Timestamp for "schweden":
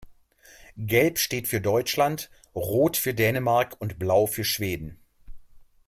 4.43-4.97